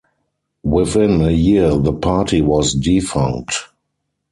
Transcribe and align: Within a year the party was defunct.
Within 0.63 1.21
a 1.21 1.29
year 1.29 1.75
the 1.77 1.93
party 1.93 2.41
was 2.41 2.73
defunct. 2.73 3.67